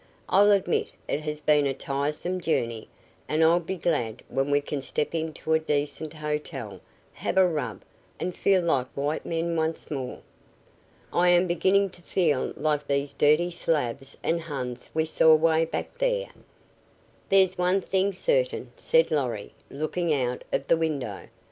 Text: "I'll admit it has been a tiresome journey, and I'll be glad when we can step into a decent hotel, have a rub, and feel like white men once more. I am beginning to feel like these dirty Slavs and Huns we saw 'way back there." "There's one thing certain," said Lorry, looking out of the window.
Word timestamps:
"I'll 0.29 0.51
admit 0.51 0.91
it 1.07 1.19
has 1.25 1.41
been 1.41 1.67
a 1.67 1.75
tiresome 1.75 2.41
journey, 2.41 2.87
and 3.29 3.43
I'll 3.43 3.59
be 3.59 3.75
glad 3.75 4.23
when 4.29 4.49
we 4.49 4.59
can 4.59 4.81
step 4.81 5.13
into 5.13 5.53
a 5.53 5.59
decent 5.59 6.13
hotel, 6.13 6.81
have 7.13 7.37
a 7.37 7.45
rub, 7.47 7.83
and 8.19 8.35
feel 8.35 8.63
like 8.63 8.87
white 8.95 9.27
men 9.27 9.55
once 9.55 9.91
more. 9.91 10.21
I 11.13 11.29
am 11.29 11.45
beginning 11.45 11.91
to 11.91 12.01
feel 12.01 12.51
like 12.55 12.87
these 12.87 13.13
dirty 13.13 13.51
Slavs 13.51 14.17
and 14.23 14.41
Huns 14.41 14.89
we 14.95 15.05
saw 15.05 15.35
'way 15.35 15.65
back 15.65 15.95
there." 15.99 16.29
"There's 17.29 17.59
one 17.59 17.79
thing 17.79 18.11
certain," 18.11 18.71
said 18.77 19.11
Lorry, 19.11 19.53
looking 19.69 20.15
out 20.15 20.43
of 20.51 20.65
the 20.65 20.77
window. 20.77 21.27